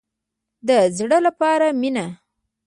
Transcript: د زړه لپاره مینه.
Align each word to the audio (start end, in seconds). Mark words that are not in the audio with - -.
د 0.67 0.69
زړه 0.97 1.17
لپاره 1.27 1.67
مینه. 1.79 2.05